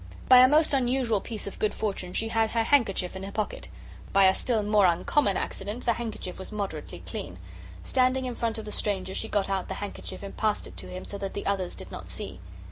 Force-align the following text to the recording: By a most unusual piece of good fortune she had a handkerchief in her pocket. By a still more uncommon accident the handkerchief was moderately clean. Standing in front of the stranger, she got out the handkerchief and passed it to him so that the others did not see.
By 0.27 0.39
a 0.39 0.47
most 0.47 0.73
unusual 0.73 1.21
piece 1.21 1.45
of 1.45 1.59
good 1.59 1.75
fortune 1.75 2.13
she 2.13 2.29
had 2.29 2.55
a 2.55 2.63
handkerchief 2.63 3.15
in 3.15 3.21
her 3.21 3.31
pocket. 3.31 3.67
By 4.13 4.23
a 4.23 4.33
still 4.33 4.63
more 4.63 4.87
uncommon 4.87 5.37
accident 5.37 5.85
the 5.85 5.93
handkerchief 5.93 6.39
was 6.39 6.51
moderately 6.51 7.03
clean. 7.05 7.37
Standing 7.83 8.25
in 8.25 8.33
front 8.33 8.57
of 8.57 8.65
the 8.65 8.71
stranger, 8.71 9.13
she 9.13 9.27
got 9.27 9.47
out 9.47 9.67
the 9.67 9.75
handkerchief 9.75 10.23
and 10.23 10.35
passed 10.35 10.65
it 10.65 10.75
to 10.77 10.87
him 10.89 11.05
so 11.05 11.19
that 11.19 11.35
the 11.35 11.45
others 11.45 11.75
did 11.75 11.91
not 11.91 12.09
see. 12.09 12.39